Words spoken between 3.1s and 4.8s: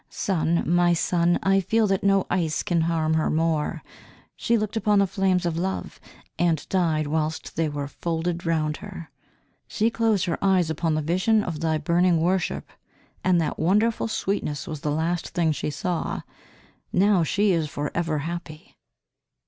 her more she looked